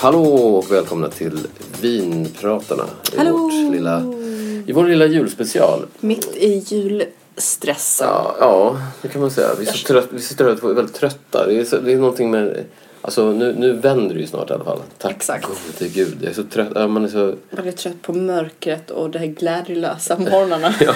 Hallå 0.00 0.24
och 0.24 0.72
välkomna 0.72 1.08
till 1.08 1.46
Vinpratarna. 1.80 2.84
I, 3.12 3.16
Hallå! 3.16 3.36
vårt 3.36 3.72
lilla, 3.72 4.00
I 4.66 4.72
vår 4.72 4.84
lilla 4.84 5.06
julspecial. 5.06 5.86
Mitt 6.00 6.36
i 6.36 6.64
julstressen. 6.66 8.06
Ja, 8.08 8.36
ja, 8.40 8.76
det 9.02 9.08
kan 9.08 9.20
man 9.20 9.30
säga. 9.30 9.48
Vi, 9.58 9.66
så 9.66 9.86
trött, 9.86 10.08
vi 10.10 10.20
sitter 10.20 10.44
är 10.44 10.74
väldigt 10.74 10.94
trötta. 10.94 11.46
Det 11.46 11.60
är, 11.60 11.64
så, 11.64 11.78
det 11.78 11.92
är 11.92 11.96
någonting 11.96 12.30
med... 12.30 12.64
Alltså 13.02 13.32
nu, 13.32 13.54
nu 13.58 13.72
vänder 13.72 14.14
det 14.14 14.20
ju 14.20 14.26
snart 14.26 14.50
i 14.50 14.52
alla 14.52 14.64
fall. 14.64 14.78
Tack 14.98 15.12
Exakt. 15.16 15.46
gode 15.46 15.88
gud. 15.88 16.16
Jag 16.20 16.30
är 16.30 16.34
så 16.34 16.44
trött. 16.44 16.68
Ja, 16.74 16.86
man 16.88 17.04
är 17.04 17.08
så... 17.08 17.34
Man 17.50 17.68
är 17.68 17.72
trött 17.72 18.02
på 18.02 18.12
mörkret 18.12 18.90
och 18.90 19.10
de 19.10 19.18
här 19.18 19.26
glädjelösa 19.26 20.18
morgnarna. 20.18 20.74
Ja, 20.80 20.94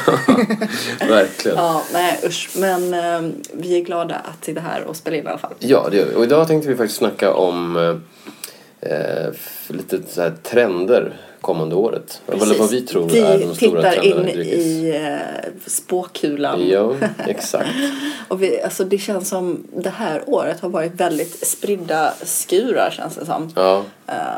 verkligen. 1.09 1.59
Ja, 1.59 1.83
nej 1.93 2.21
usch. 2.27 2.51
Men 2.57 2.95
eh, 2.95 3.33
vi 3.53 3.77
är 3.77 3.85
glada 3.85 4.15
att 4.15 4.45
sitta 4.45 4.61
här 4.61 4.85
och 4.85 4.97
spela 4.97 5.17
in 5.17 5.25
i 5.25 5.29
alla 5.29 5.39
fall. 5.39 5.55
Ja, 5.59 5.89
det 5.91 5.97
gör 5.97 6.07
vi. 6.07 6.15
Och 6.15 6.25
idag 6.25 6.49
tänkte 6.49 6.69
vi 6.69 6.77
faktiskt 6.77 6.99
snacka 6.99 7.35
om 7.35 7.77
eh, 7.77 7.97
lite 9.69 10.03
så 10.09 10.21
här 10.21 10.33
trender 10.43 11.17
kommande 11.41 11.75
året. 11.75 12.23
Eller 12.27 12.59
vad 12.59 12.71
vi 12.71 12.81
tror 12.81 13.09
vi 13.09 13.21
är 13.21 13.39
de 13.39 13.55
stora 13.55 13.83
tittar 13.83 14.03
trenderna 14.03 14.29
in 14.29 14.37
dryckes. 14.37 14.67
i 14.67 14.91
eh, 14.97 15.51
spåkulan. 15.67 16.69
Ja, 16.69 16.95
exakt. 17.27 17.69
Och 18.29 18.43
vi, 18.43 18.63
alltså 18.63 18.85
det 18.85 18.99
känns 18.99 19.29
som 19.29 19.67
det 19.77 19.91
här 19.91 20.23
året 20.27 20.61
har 20.61 20.69
varit 20.69 20.95
väldigt 20.95 21.47
spridda 21.47 22.15
skurar 22.23 22.91
känns 22.91 23.15
det 23.15 23.27
som. 23.27 23.53
Ja, 23.57 23.85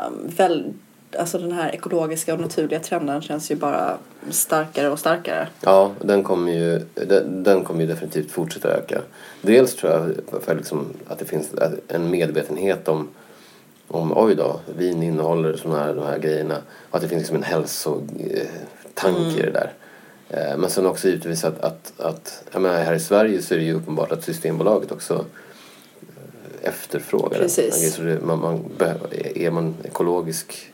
Um, 0.07 0.27
väl, 0.37 0.73
alltså 1.19 1.37
den 1.37 1.51
här 1.51 1.75
ekologiska 1.75 2.33
och 2.33 2.39
naturliga 2.39 2.79
trenden 2.79 3.21
känns 3.21 3.51
ju 3.51 3.55
bara 3.55 3.97
starkare 4.29 4.89
och 4.89 4.99
starkare. 4.99 5.47
Ja, 5.61 5.91
den 6.01 6.23
kommer 6.23 6.51
ju, 6.51 6.81
den, 6.93 7.43
den 7.43 7.63
kommer 7.63 7.81
ju 7.81 7.87
definitivt 7.87 8.31
fortsätta 8.31 8.67
öka. 8.67 9.01
Dels 9.41 9.75
tror 9.75 9.91
jag 9.91 10.41
för 10.43 10.55
liksom 10.55 10.85
att 11.07 11.19
det 11.19 11.25
finns 11.25 11.49
en 11.87 12.09
medvetenhet 12.09 12.87
om, 12.87 13.07
om 13.87 14.17
oj 14.17 14.35
då, 14.35 14.59
vin 14.77 15.03
innehåller 15.03 15.57
såna 15.57 15.79
här, 15.79 15.93
de 15.93 16.05
här 16.05 16.19
grejerna. 16.19 16.57
Och 16.89 16.95
att 16.95 17.01
det 17.01 17.07
finns 17.07 17.19
liksom 17.19 17.35
en 17.35 17.43
hälsotanke 17.43 19.39
i 19.39 19.41
det 19.41 19.51
där. 19.51 19.73
Eh, 20.29 20.57
Men 20.57 20.69
sen 20.69 20.85
också 20.85 21.07
givetvis 21.07 21.43
att, 21.43 21.61
att, 21.61 21.93
att 21.97 22.43
jag 22.51 22.61
menar, 22.61 22.83
här 22.83 22.93
i 22.93 22.99
Sverige 22.99 23.41
så 23.41 23.53
är 23.53 23.57
det 23.57 23.65
ju 23.65 23.73
uppenbart 23.73 24.11
att 24.11 24.23
Systembolaget 24.23 24.91
också 24.91 25.13
eh, 25.13 26.69
efterfrågar. 26.69 27.39
Precis. 27.39 27.95
Det. 27.95 28.21
Man, 28.25 28.39
man, 28.39 28.65
är 29.35 29.51
man 29.51 29.75
ekologisk 29.83 30.71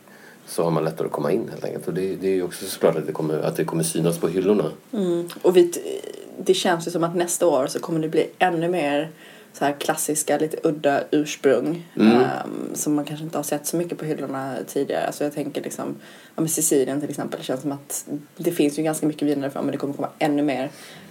så 0.48 0.64
har 0.64 0.72
man 0.72 0.84
lättare 0.84 1.06
att 1.06 1.12
komma 1.12 1.32
in 1.32 1.50
helt 1.50 1.66
enkelt. 1.66 1.88
Och 1.88 1.94
det, 1.94 2.16
det 2.16 2.28
är 2.28 2.36
ju 2.36 2.44
också 2.44 2.66
såklart 2.66 2.96
att 2.96 3.08
det 3.08 3.14
kommer, 3.14 3.40
att 3.40 3.56
det 3.56 3.64
kommer 3.64 3.84
synas 3.84 4.18
på 4.18 4.28
hyllorna. 4.28 4.72
Mm. 4.94 5.30
Och 5.42 5.58
vi, 5.58 5.72
det 6.38 6.54
känns 6.54 6.88
ju 6.88 6.92
som 6.92 7.04
att 7.04 7.16
nästa 7.16 7.48
år 7.48 7.68
så 7.68 7.80
kommer 7.80 8.00
det 8.00 8.10
bli 8.10 8.30
ännu 8.40 8.70
mer 8.70 9.12
så 9.54 9.66
här 9.66 9.74
klassiska, 9.80 10.38
lite 10.38 10.58
udda 10.64 11.04
ursprung. 11.12 11.88
ehm, 12.22 12.76
som 12.76 12.94
man 12.96 13.06
kanske 13.06 13.24
inte 13.24 13.38
har 13.38 13.44
sett 13.44 13.68
så 13.68 13.78
mycket 13.78 13.98
på 13.98 14.06
hyllorna 14.06 14.56
tidigare. 14.68 15.08
Alltså 15.08 15.24
jag 15.24 15.34
tänker 15.34 15.62
liksom, 15.62 15.96
ja 16.36 16.42
men 16.42 16.50
Sicilien 16.50 17.02
till 17.02 17.10
exempel. 17.10 17.40
Det 17.40 17.46
känns 17.46 17.62
som 17.62 17.72
att 17.72 18.06
det 18.38 18.52
finns 18.52 18.80
ju 18.80 18.84
ganska 18.84 19.08
mycket 19.08 19.28
viner 19.28 19.42
därifrån 19.42 19.66
men 19.66 19.72
det 19.72 19.78
kommer 19.78 19.94
komma 19.94 20.10
ännu 20.20 20.44
mer. 20.44 20.70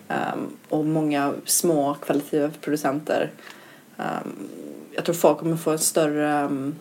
Ehm, 0.09 0.57
och 0.69 0.85
många 0.85 1.35
små 1.45 1.95
kvalitativa 1.95 2.51
producenter. 2.61 3.31
Ehm, 3.99 4.49
jag 4.95 5.05
tror 5.05 5.15
folk 5.15 5.39
kommer 5.39 5.57
få 5.57 5.71
en 5.71 5.79
större, 5.79 6.45
um, 6.45 6.75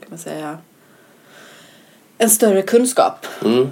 kan 0.00 0.10
man 0.10 0.18
säga, 0.18 0.58
en 2.24 2.30
större 2.30 2.62
kunskap 2.62 3.26
Mm, 3.44 3.68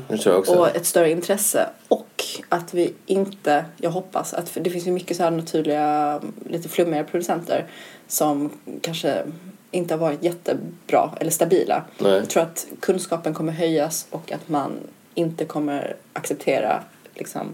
och 0.46 0.76
ett 0.76 0.86
större 0.86 1.10
intresse. 1.10 1.68
Och 1.88 2.24
att 2.48 2.74
vi 2.74 2.94
inte, 3.06 3.64
jag 3.76 3.90
hoppas, 3.90 4.34
att 4.34 4.50
det 4.54 4.70
finns 4.70 4.86
ju 4.86 4.90
mycket 4.90 5.16
så 5.16 5.22
här 5.22 5.30
naturliga, 5.30 6.20
lite 6.50 6.68
flummigare 6.68 7.04
producenter 7.04 7.66
som 8.08 8.50
kanske 8.80 9.22
inte 9.70 9.94
har 9.94 9.98
varit 9.98 10.22
jättebra 10.22 11.10
eller 11.20 11.30
stabila. 11.30 11.84
Nej. 11.98 12.12
Jag 12.12 12.30
tror 12.30 12.42
att 12.42 12.66
kunskapen 12.80 13.34
kommer 13.34 13.52
höjas 13.52 14.06
och 14.10 14.32
att 14.32 14.48
man 14.48 14.72
inte 15.14 15.44
kommer 15.44 15.96
acceptera 16.12 16.82
liksom 17.14 17.46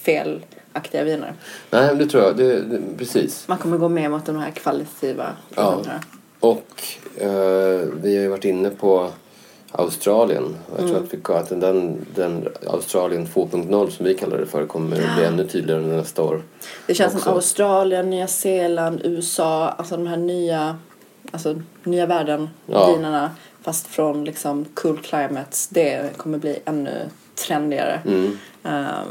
felaktiga 0.00 1.04
viner. 1.04 1.32
Nej, 1.70 1.96
det 1.96 2.06
tror 2.06 2.22
jag. 2.22 2.36
Det, 2.36 2.60
det, 2.60 2.80
precis. 2.98 3.48
Man 3.48 3.58
kommer 3.58 3.78
gå 3.78 3.88
med 3.88 4.10
mot 4.10 4.26
de 4.26 4.36
här 4.36 4.50
kvalitativa 4.50 5.26
producenterna. 5.54 6.02
Och 6.40 6.82
eh, 7.16 7.88
vi 8.02 8.16
har 8.16 8.22
ju 8.22 8.28
varit 8.28 8.44
inne 8.44 8.70
på 8.70 9.10
Australien. 9.72 10.56
Jag 10.70 10.78
Mm. 10.80 10.90
tror 10.90 11.04
att, 11.04 11.14
vi, 11.14 11.54
att 11.54 11.60
den, 11.60 12.06
den 12.14 12.48
Australien 12.66 13.26
2.0 13.26 13.90
som 13.90 14.06
vi 14.06 14.14
kallar 14.14 14.38
det 14.38 14.46
för 14.46 14.66
kommer 14.66 14.96
att 14.96 15.16
bli 15.16 15.24
ännu 15.24 15.46
tydligare 15.46 15.82
nästa 15.82 16.22
år. 16.22 16.42
Det 16.86 16.94
känns 16.94 17.14
också. 17.14 17.24
som 17.24 17.34
Australien, 17.34 18.10
Nya 18.10 18.26
Zeeland, 18.26 19.00
USA, 19.04 19.68
alltså 19.68 19.96
de 19.96 20.06
här 20.06 20.16
nya, 20.16 20.78
alltså 21.30 21.60
nya 21.84 22.06
världen, 22.06 22.48
Ja. 22.66 22.92
vinerna. 22.92 23.30
Fast 23.62 23.86
från 23.86 24.24
liksom 24.24 24.64
cool 24.74 24.98
climates, 24.98 25.68
det 25.68 26.16
kommer 26.16 26.38
bli 26.38 26.58
ännu 26.64 27.08
trendigare. 27.46 28.00
Mm. 28.06 28.38
Ehm, 28.64 29.06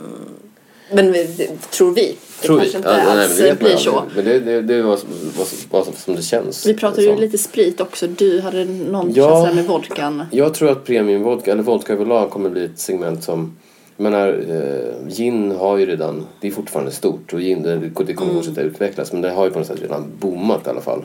men 0.91 1.11
vi, 1.11 1.23
det, 1.37 1.47
tror 1.71 1.93
vi. 1.93 2.15
Det 2.41 2.47
Tror 2.47 2.59
vi. 2.59 2.61
kanske 2.61 2.77
inte 2.77 2.89
Ja, 2.89 2.95
nej, 2.97 3.05
men 3.05 3.19
alls 3.19 3.39
man 3.39 3.55
blir 3.57 3.77
så. 3.77 4.03
Men 4.15 4.25
det, 4.25 4.39
det, 4.39 4.61
det 4.61 4.75
är 4.75 4.81
vad, 4.81 4.99
vad, 5.37 5.47
vad 5.85 5.95
som 5.95 6.15
det 6.15 6.21
känns. 6.21 6.65
Vi 6.65 6.73
pratade 6.73 7.01
ju 7.03 7.07
som. 7.11 7.19
lite 7.21 7.37
sprit 7.37 7.81
också. 7.81 8.07
Du 8.07 8.41
hade 8.41 8.65
någon 8.65 9.11
Ja. 9.13 9.43
känsla 9.45 9.55
med 9.55 9.65
vodkan. 9.65 10.23
Jag 10.31 10.53
tror 10.53 10.71
att 10.71 10.85
premiumvodka, 10.85 11.51
eller 11.51 11.63
vodka 11.63 11.93
överlag, 11.93 12.29
kommer 12.29 12.49
bli 12.49 12.65
ett 12.65 12.79
segment 12.79 13.23
som... 13.23 13.57
Jag 13.99 14.03
menar, 14.03 14.27
eh, 14.49 15.09
gin 15.09 15.51
har 15.51 15.77
ju 15.77 15.85
redan... 15.85 16.25
Det 16.41 16.47
är 16.47 16.51
fortfarande 16.51 16.91
stort 16.91 17.33
och 17.33 17.39
gin, 17.39 17.63
det, 17.63 17.77
det 18.05 18.13
kommer 18.13 18.33
fortsätta 18.33 18.61
utvecklas. 18.61 19.11
Men 19.11 19.21
det 19.21 19.29
har 19.29 19.45
ju 19.45 19.51
på 19.51 19.59
något 19.59 19.67
sätt 19.67 19.81
redan 19.81 20.05
boomat 20.19 20.67
i 20.67 20.69
alla 20.69 20.81
fall. 20.81 21.03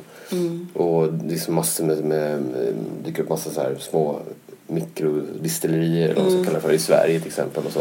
Och 0.75 1.13
det 1.13 1.35
är 1.35 1.39
så 1.39 1.53
massor 1.53 1.85
med... 1.85 2.05
med, 2.05 2.41
med 2.43 2.75
dyker 3.05 3.23
upp 3.23 3.29
massa 3.29 3.51
så 3.51 3.61
här 3.61 3.77
små 3.81 4.21
mikrodistillerier, 4.67 6.05
eller 6.09 6.15
vad 6.23 6.25
man 6.25 6.33
ska 6.33 6.45
kalla 6.45 6.59
det 6.59 6.67
för, 6.69 6.73
i 6.75 6.79
Sverige 6.79 7.19
till 7.19 7.29
exempel. 7.29 7.67
Och 7.67 7.73
så. 7.73 7.81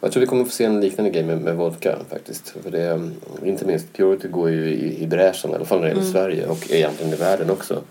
Jag 0.00 0.12
tror 0.12 0.20
vi 0.20 0.26
kommer 0.26 0.44
få 0.44 0.50
se 0.50 0.64
en 0.64 0.80
liknande 0.80 1.10
grej 1.10 1.22
med, 1.22 1.40
med 1.40 1.56
vodka 1.56 1.98
faktiskt. 2.10 2.48
För 2.62 2.70
det, 2.70 2.82
är, 2.82 3.10
inte 3.44 3.64
minst 3.64 3.92
Purity 3.92 4.28
går 4.28 4.50
ju 4.50 4.68
i, 4.70 5.02
i 5.02 5.06
bräschen, 5.06 5.50
i 5.50 5.54
alla 5.54 5.64
fall 5.64 5.80
när 5.80 5.86
det 5.86 5.94
gäller 5.94 6.10
Sverige 6.12 6.46
och 6.46 6.70
egentligen 6.70 7.12
i 7.12 7.16
världen 7.16 7.50
också. 7.50 7.82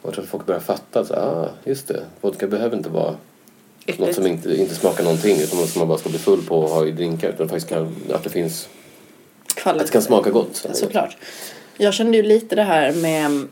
Och 0.00 0.08
jag 0.08 0.14
tror 0.14 0.24
att 0.24 0.30
folk 0.30 0.46
börjar 0.46 0.60
fatta 0.60 1.00
att 1.00 1.10
ah, 1.10 1.48
just 1.64 1.88
det, 1.88 2.02
vodka 2.20 2.46
behöver 2.46 2.76
inte 2.76 2.88
vara 2.88 3.10
något 3.10 3.18
Äckligt. 3.86 4.14
som 4.14 4.26
inte, 4.26 4.60
inte 4.60 4.74
smakar 4.74 5.04
någonting 5.04 5.40
utan 5.40 5.58
något 5.58 5.68
som 5.68 5.78
man 5.78 5.88
bara 5.88 5.98
ska 5.98 6.08
bli 6.08 6.18
full 6.18 6.42
på 6.42 6.58
och 6.58 6.70
ha 6.70 6.86
i 6.86 6.92
drinkar. 6.92 7.28
Utan 7.28 7.48
faktiskt 7.48 7.68
kan, 7.68 7.96
att 8.12 8.24
det 8.24 8.30
finns, 8.30 8.68
att 9.64 9.78
det 9.78 9.90
kan 9.90 10.02
smaka 10.02 10.30
gott. 10.30 10.66
Såklart. 10.72 11.16
Jag 11.76 11.94
kände 11.94 12.16
ju 12.16 12.22
lite 12.22 12.56
det 12.56 12.62
här 12.62 12.92
med, 12.92 13.48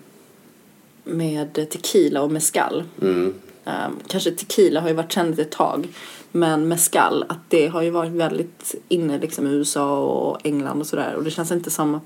med 1.04 1.54
tequila 1.54 2.22
och 2.22 2.30
mezcal. 2.30 2.84
Mm. 3.02 3.34
Um, 3.64 4.00
kanske 4.06 4.30
tequila 4.30 4.80
har 4.80 4.88
ju 4.88 4.94
varit 4.94 5.10
trendigt 5.10 5.40
ett 5.40 5.52
tag. 5.52 5.88
Men 6.36 6.68
mezcal, 6.68 7.24
att 7.28 7.38
det 7.48 7.66
har 7.66 7.82
ju 7.82 7.90
varit 7.90 8.12
väldigt 8.12 8.74
inne 8.88 9.18
liksom 9.18 9.46
i 9.46 9.50
USA 9.50 9.98
och 10.04 10.40
England 10.46 10.80
och 10.80 10.86
sådär. 10.86 11.14
Och 11.14 11.24
det 11.24 11.30
känns 11.30 11.52
inte 11.52 11.70
som, 11.70 12.00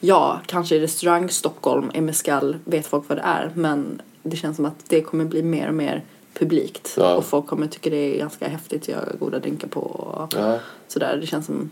ja, 0.00 0.40
kanske 0.46 0.76
i 0.76 0.80
restaurang 0.80 1.28
Stockholm 1.30 1.90
är 1.94 2.00
mezcal, 2.00 2.56
vet 2.64 2.86
folk 2.86 3.08
vad 3.08 3.18
det 3.18 3.22
är. 3.22 3.50
Men 3.54 4.02
det 4.22 4.36
känns 4.36 4.56
som 4.56 4.64
att 4.64 4.88
det 4.88 5.00
kommer 5.00 5.24
bli 5.24 5.42
mer 5.42 5.68
och 5.68 5.74
mer 5.74 6.04
publikt. 6.34 6.94
Ja. 6.96 7.14
Och 7.14 7.24
folk 7.24 7.46
kommer 7.46 7.66
tycka 7.66 7.90
det 7.90 8.14
är 8.14 8.18
ganska 8.18 8.48
häftigt 8.48 8.82
att 8.82 8.88
göra 8.88 9.12
goda 9.20 9.38
drinkar 9.38 9.68
på. 9.68 9.80
Och 9.80 10.34
Ja. 10.38 10.58
sådär. 10.88 11.16
Det 11.20 11.26
känns 11.26 11.46
som 11.46 11.70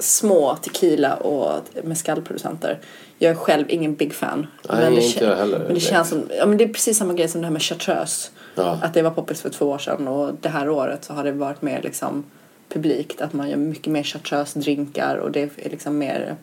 små 0.00 0.56
tequila 0.56 1.14
och 1.14 1.60
mezcalproducenter. 1.84 2.78
Jag 3.18 3.30
är 3.30 3.34
själv 3.34 3.64
ingen 3.68 3.94
big 3.94 4.14
fan. 4.14 4.46
Nej, 4.68 4.94
det, 4.94 5.02
inte 5.02 5.24
jag 5.24 5.36
heller. 5.36 5.58
men 5.58 5.74
det 5.74 5.80
känns 5.80 6.08
som, 6.08 6.22
ja 6.38 6.46
men 6.46 6.58
det 6.58 6.64
är 6.64 6.68
precis 6.68 6.98
samma 6.98 7.14
grej 7.14 7.28
som 7.28 7.40
det 7.40 7.46
här 7.46 7.52
med 7.52 7.62
chartreuse. 7.62 8.30
Ja. 8.54 8.78
Att 8.82 8.94
det 8.94 9.02
var 9.02 9.10
poppis 9.10 9.42
för 9.42 9.50
två 9.50 9.66
år 9.66 9.78
sedan 9.78 10.08
och 10.08 10.34
det 10.40 10.48
här 10.48 10.68
året 10.68 11.04
så 11.04 11.12
har 11.12 11.24
det 11.24 11.32
varit 11.32 11.62
mer 11.62 11.82
liksom 11.82 12.24
publikt. 12.68 13.20
Att 13.20 13.32
man 13.32 13.50
gör 13.50 13.56
mycket 13.56 13.92
mer 13.92 14.02
chartreuse 14.02 14.58
drinkar 14.58 15.16
och 15.16 15.30
det 15.30 15.40
är 15.42 15.70
liksom 15.70 15.98
mer 15.98 16.36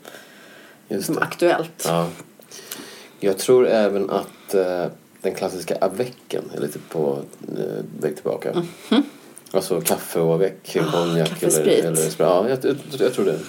Just 0.87 1.05
som 1.05 1.15
det. 1.15 1.21
aktuellt. 1.21 1.85
Ja. 1.87 2.07
Jag 3.19 3.37
tror 3.37 3.67
även 3.67 4.09
att 4.09 4.53
eh, 4.53 4.85
den 5.21 5.35
klassiska 5.35 5.77
avecen 5.81 6.51
är 6.55 6.59
lite 6.61 6.79
på 6.79 7.19
eh, 7.57 7.83
väg 7.99 8.15
tillbaka. 8.15 8.63
Alltså 9.51 9.81
kaffe 9.81 10.19
och 10.19 10.33
avec, 10.33 10.53
konjak 10.91 11.43
eller, 11.43 11.67
eller 11.67 12.11
Ja, 12.17 12.49
jag, 12.49 12.59
jag, 12.65 12.75
jag 12.99 13.13
tror 13.13 13.25
det. 13.25 13.39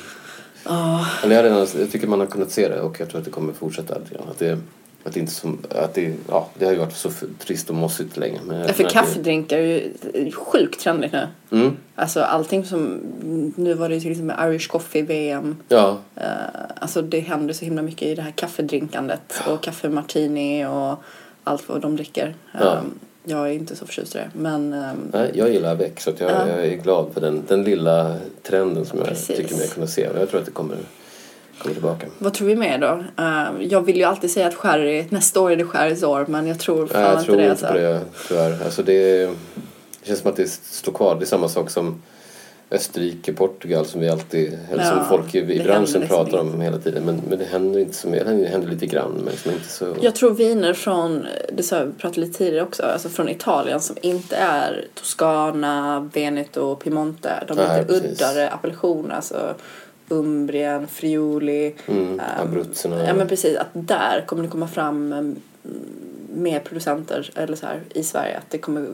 Eller 1.24 1.36
jag, 1.36 1.44
redan, 1.44 1.66
jag 1.78 1.90
tycker 1.92 2.06
man 2.06 2.20
har 2.20 2.26
kunnat 2.26 2.50
se 2.50 2.68
det 2.68 2.80
och 2.80 3.00
jag 3.00 3.08
tror 3.08 3.18
att 3.18 3.24
det 3.24 3.30
kommer 3.30 3.52
fortsätta. 3.52 3.94
Att 3.94 4.38
det, 4.38 4.58
att 5.04 5.14
det, 5.14 5.20
inte 5.20 5.32
som, 5.32 5.58
att 5.70 5.94
det, 5.94 6.14
ja, 6.28 6.48
det 6.58 6.64
har 6.64 6.72
ju 6.72 6.78
varit 6.78 6.96
så 6.96 7.10
trist 7.38 7.68
och 7.70 7.76
mossigt 7.76 8.16
länge. 8.16 8.40
Men 8.46 8.60
Ja, 8.60 8.72
för 8.72 8.84
kaffedrinkar 8.84 9.58
är 9.58 9.62
ju 10.14 10.32
sjukt 10.32 10.80
trendigt 10.80 11.12
nu. 11.12 11.28
Mm, 11.50 11.76
Alltså 11.94 12.20
allting 12.22 12.64
som, 12.64 13.00
nu 13.56 13.74
var 13.74 13.88
det 13.88 13.94
ju 13.94 14.00
till 14.00 14.10
exempel 14.10 14.52
Irish 14.52 14.68
Coffee 14.68 15.02
VM. 15.02 15.56
ja, 15.68 15.98
Eh, 16.16 16.24
alltså 16.80 17.02
det 17.02 17.20
händer 17.20 17.54
så 17.54 17.64
himla 17.64 17.82
mycket 17.82 18.02
i 18.08 18.14
det 18.14 18.22
här 18.22 18.30
kaffedrinkandet 18.30 19.42
och 19.46 19.62
kaffemartini 19.62 20.66
och 20.66 21.02
allt 21.44 21.68
vad 21.68 21.80
de 21.80 21.96
dricker. 21.96 22.34
Ja. 22.52 22.74
Eh, 22.74 22.80
jag 23.28 23.48
är 23.48 23.52
inte 23.52 23.76
så 23.76 23.86
förtjust 23.86 24.14
i 24.14 24.18
det 24.18 24.30
men 24.34 24.72
ehm, 24.72 24.96
nej, 25.12 25.30
jag 25.34 25.50
gillar 25.52 25.70
avec 25.70 26.00
så 26.00 26.10
jag, 26.18 26.30
Ja. 26.30 26.48
jag 26.48 26.66
är 26.66 26.76
glad 26.76 27.06
för 27.14 27.20
den, 27.20 27.42
den 27.48 27.64
lilla 27.64 28.16
trenden 28.42 28.84
som 28.86 28.98
jag 28.98 29.08
Precis. 29.08 29.36
tycker 29.36 29.56
mig 29.56 29.68
kunna 29.68 29.86
se. 29.86 30.08
Jag 30.18 30.28
tror 30.30 30.40
att 30.40 30.46
det 30.46 30.52
kommer, 30.52 30.76
kommer 31.58 31.74
tillbaka. 31.74 32.06
vad 32.18 32.34
tror 32.34 32.48
vi 32.48 32.56
mer 32.56 32.78
då? 32.78 33.04
Eh, 33.22 33.66
jag 33.68 33.80
vill 33.80 33.96
ju 33.96 34.04
alltid 34.04 34.30
säga 34.30 34.46
att 34.48 34.54
sherry, 34.54 35.04
nästa 35.10 35.40
år 35.40 35.52
är 35.52 35.56
det 35.56 35.64
sherrys 35.64 36.02
år 36.02 36.24
men 36.28 36.46
jag 36.46 36.58
tror 36.58 36.86
fan 36.86 37.02
Nej, 37.02 37.10
jag 37.10 37.12
inte 37.20 37.24
tror 37.24 37.36
det. 37.36 37.42
inte 37.42 37.50
Alltså. 37.50 37.66
på 37.66 37.74
det 37.74 38.00
tyvärr. 38.28 38.64
Alltså 38.64 38.82
det, 38.82 39.26
det 39.26 40.06
känns 40.06 40.18
som 40.20 40.30
att 40.30 40.36
det 40.36 40.50
står 40.50 40.92
kvar. 40.92 41.16
Det 41.18 41.24
är 41.24 41.26
samma 41.26 41.48
sak 41.48 41.70
som 41.70 42.02
Österrike, 42.70 43.32
Portugal 43.32 43.86
som 43.86 44.00
vi 44.00 44.08
alltid, 44.08 44.58
eller 44.72 44.84
Ja, 44.84 44.90
som 44.90 45.04
folk 45.04 45.34
i, 45.34 45.38
i 45.38 45.62
branschen 45.62 45.80
liksom 46.00 46.06
pratar 46.06 46.38
om 46.38 46.60
hela 46.60 46.78
tiden. 46.78 47.04
Men, 47.04 47.22
men 47.28 47.38
det 47.38 47.44
händer 47.44 47.80
inte 47.80 47.94
så 47.94 48.08
mycket. 48.08 48.26
Det 48.26 48.48
händer 48.48 48.68
lite 48.68 48.86
grann 48.86 49.12
men 49.12 49.24
liksom 49.24 49.52
inte 49.52 49.68
så... 49.68 49.96
Jag 50.00 50.14
tror 50.14 50.34
viner 50.34 50.72
från, 50.72 51.26
det 51.52 51.62
sa 51.62 51.84
vi 51.84 51.92
pratade 51.92 52.20
lite 52.20 52.38
tidigare 52.38 52.62
också, 52.64 52.82
alltså 52.82 53.08
från 53.08 53.28
Italien 53.28 53.80
som 53.80 53.96
inte 54.02 54.36
är 54.36 54.86
Toscana, 54.94 56.10
Veneto 56.14 56.60
och 56.60 56.80
Piemonte. 56.80 57.44
De 57.48 57.56
Nej, 57.56 57.80
lite 57.80 57.92
precis. 57.92 58.10
uddare 58.10 58.50
appellationer, 58.50 59.14
alltså 59.14 59.54
Umbrien, 60.08 60.86
Friuli. 60.86 61.74
Mm, 61.86 62.20
Abruzzerna. 62.42 63.06
Ja 63.06 63.14
men 63.14 63.28
precis, 63.28 63.56
att 63.56 63.68
där 63.72 64.24
kommer 64.26 64.42
det 64.42 64.48
komma 64.48 64.68
fram 64.68 65.12
mm, 65.12 65.36
mer 66.34 66.60
producenter 66.60 67.30
eller 67.34 67.56
så 67.56 67.66
här, 67.66 67.80
i 67.94 68.02
Sverige. 68.02 68.38
Att 68.38 68.50
det 68.50 68.58
kommer, 68.58 68.88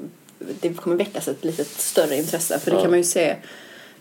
det 0.60 0.74
kommer 0.74 0.96
väckas 0.96 1.28
ett 1.28 1.44
lite 1.44 1.64
större 1.64 2.16
intresse. 2.16 2.58
För 2.58 2.70
det 2.70 2.76
Ja. 2.76 2.82
kan 2.82 2.90
man 2.90 2.98
ju 2.98 3.04
se, 3.04 3.36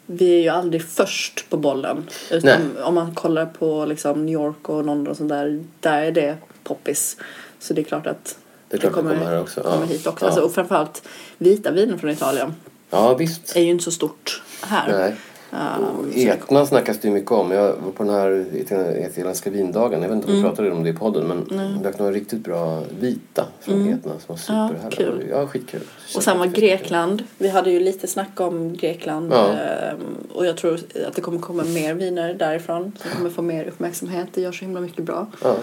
vi 0.05 0.35
är 0.37 0.41
ju 0.41 0.49
aldrig 0.49 0.83
först 0.85 1.49
på 1.49 1.57
bollen. 1.57 2.09
Utan 2.31 2.77
om 2.83 2.95
man 2.95 3.15
kollar 3.15 3.45
på 3.45 3.85
liksom 3.85 4.25
New 4.25 4.33
York 4.33 4.69
och 4.69 4.83
London 4.85 5.07
och 5.07 5.17
sånt 5.17 5.29
där, 5.29 5.63
där 5.79 6.01
är 6.01 6.11
det 6.11 6.37
poppis. 6.63 7.17
Så 7.59 7.73
det 7.73 7.81
är 7.81 7.85
klart 7.85 8.07
att 8.07 8.37
Det 8.69 8.77
klart 8.77 8.93
det 8.93 9.01
kommer 9.01 9.15
här 9.15 9.39
också. 9.39 9.61
Ja. 9.63 9.71
kommer 9.73 9.85
hit 9.85 10.07
också. 10.07 10.25
Ja. 10.25 10.29
Alltså, 10.29 10.41
och 10.45 10.53
framförallt 10.53 11.01
vita 11.37 11.71
viner 11.71 11.97
från 11.97 12.09
Italien 12.09 12.53
ja, 12.89 13.13
visst. 13.15 13.55
är 13.55 13.61
ju 13.61 13.69
inte 13.69 13.83
så 13.83 13.91
stort 13.91 14.41
här. 14.61 14.91
Nej. 14.97 15.15
Um, 15.53 16.11
Etna 16.15 16.65
snackas 16.65 16.97
det 16.99 17.07
ju 17.07 17.13
mycket 17.13 17.31
om. 17.31 17.51
Jag 17.51 17.63
var 17.63 17.91
på 17.91 18.03
den 18.03 18.13
här 18.13 18.45
italienska 18.53 19.49
vindagen. 19.49 20.01
Jag 20.01 20.09
vet 20.09 20.15
inte 20.15 20.27
om 20.27 20.33
Mm. 20.33 20.43
vi 20.43 20.49
pratade 20.49 20.71
om 20.71 20.83
det 20.83 20.89
i 20.89 20.93
podden. 20.93 21.27
Men 21.27 21.73
vi 21.77 21.83
drack 21.83 21.99
några 21.99 22.11
riktigt 22.11 22.39
bra 22.43 22.83
vita 22.99 23.45
från 23.61 23.87
Etna 23.89 24.11
som 24.11 24.19
var 24.27 24.35
superhärliga. 24.35 24.89
kul. 24.91 25.27
Ja, 25.31 25.47
skitkul. 25.47 25.81
Och 26.15 26.23
samma. 26.23 26.47
Grekland. 26.47 27.23
Vi 27.37 27.49
hade 27.49 27.71
ju 27.71 27.79
lite 27.79 28.07
snack 28.07 28.39
om 28.39 28.73
Grekland. 28.77 29.33
Ja. 29.33 29.47
ehm, 29.53 29.97
Och 30.33 30.45
jag 30.45 30.57
tror 30.57 30.73
att 31.07 31.15
det 31.15 31.21
kommer 31.21 31.39
komma 31.39 31.63
mer 31.63 31.93
viner 31.93 32.33
därifrån. 32.33 32.91
Som 33.01 33.11
kommer 33.11 33.29
få 33.29 33.41
mer 33.41 33.65
uppmärksamhet. 33.65 34.27
Det 34.33 34.41
gör 34.41 34.51
så 34.51 34.65
himla 34.65 34.79
mycket 34.81 35.03
bra. 35.03 35.27
Ja. 35.43 35.55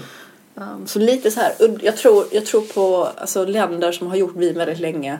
Um, 0.54 0.86
Så 0.86 0.98
lite 0.98 1.30
så 1.30 1.40
här, 1.40 1.52
jag 1.82 1.96
tror, 1.96 2.24
jag 2.32 2.46
tror 2.46 2.60
på 2.60 3.08
alltså, 3.16 3.44
länder 3.44 3.92
som 3.92 4.06
har 4.06 4.16
gjort 4.16 4.36
vin 4.36 4.58
väldigt 4.58 4.80
länge. 4.80 5.18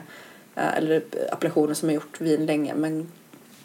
eh, 0.55 0.77
Eller 0.77 1.01
appellationer 1.31 1.73
som 1.73 1.89
har 1.89 1.93
gjort 1.93 2.21
vin 2.21 2.45
länge. 2.45 2.73
Men 2.75 3.07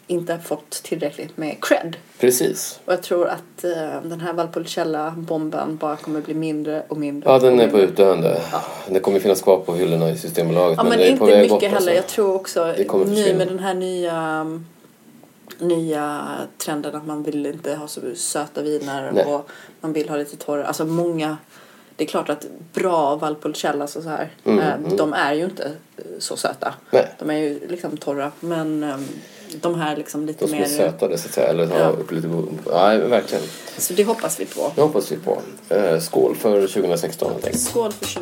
inte 0.07 0.33
har 0.33 0.39
fått 0.39 0.69
tillräckligt 0.69 1.37
med 1.37 1.57
cred. 1.61 1.97
Precis. 2.19 2.79
Och 2.85 2.93
jag 2.93 3.03
tror 3.03 3.27
att 3.27 3.63
eh, 3.63 4.01
den 4.03 4.21
här 4.21 4.33
Valpolicella-bomben 4.33 5.77
bara 5.77 5.95
kommer 5.95 6.21
bli 6.21 6.33
mindre 6.33 6.83
och 6.87 6.97
mindre. 6.97 7.29
Ja, 7.29 7.39
den 7.39 7.59
är 7.59 7.67
på 7.67 7.79
utdöende. 7.79 8.41
Den 8.89 9.01
kommer 9.01 9.19
finnas 9.19 9.41
kvar 9.41 9.59
på 9.59 9.75
hyllorna 9.75 10.09
i 10.09 10.17
Systembolaget. 10.17 10.77
Ja 10.77 10.83
men, 10.83 10.99
är 10.99 11.05
inte 11.05 11.25
mycket 11.25 11.49
bort, 11.49 11.63
heller. 11.63 11.75
alltså. 11.75 11.91
Jag 11.91 12.07
tror 12.07 12.35
också 12.35 12.73
nu 13.07 13.33
med 13.37 13.47
den 13.47 13.59
här 13.59 13.73
nya 13.73 14.45
nya 15.59 16.27
trenden 16.57 16.95
att 16.95 17.05
man 17.05 17.23
vill 17.23 17.45
inte 17.45 17.75
ha 17.75 17.87
så 17.87 18.01
söta 18.15 18.61
viner 18.61 19.11
Nej. 19.11 19.25
och 19.25 19.49
man 19.81 19.93
vill 19.93 20.09
ha 20.09 20.17
lite 20.17 20.37
torrare. 20.37 20.67
Alltså 20.67 20.85
många 20.85 21.37
det 21.97 22.03
är 22.03 22.07
klart 22.07 22.29
att 22.29 22.45
bra 22.73 23.15
Valpolicella 23.15 23.87
så 23.87 24.01
så 24.01 24.09
här, 24.09 24.29
Mm, 24.43 24.59
eh, 24.59 24.73
mm. 24.73 24.97
de 24.97 25.13
är 25.13 25.33
ju 25.33 25.43
inte 25.43 25.71
eh, 25.97 26.03
så 26.19 26.37
söta. 26.37 26.73
Nej. 26.91 27.07
De 27.19 27.29
är 27.29 27.37
ju 27.37 27.67
liksom 27.67 27.97
torra 27.97 28.31
men 28.39 28.83
eh, 28.83 28.97
de 29.61 29.75
här 29.79 29.95
liksom 29.97 30.25
lite 30.25 30.45
De 30.45 30.47
som 30.49 30.57
mer. 30.57 30.65
är 30.65 30.69
sötade 30.69 31.17
så 31.17 31.27
att 31.27 31.33
säga. 31.33 31.47
Eller 31.47 31.63
Ja. 31.79 31.95
lite... 32.11 32.27
Ja, 32.65 32.87
verkligen. 33.07 33.43
Så 33.77 33.93
det 33.93 34.03
hoppas 34.03 34.39
vi 34.39 34.45
på. 34.45 34.71
Det 34.75 34.81
hoppas 34.81 35.11
vi 35.11 35.15
på. 35.17 35.41
Eh, 35.69 35.99
skål 35.99 36.35
för 36.35 36.67
2016 36.67 37.31
helt 37.31 37.45
enkelt. 37.45 37.63
Skål 37.63 37.91
för 37.91 38.05
20. 38.07 38.21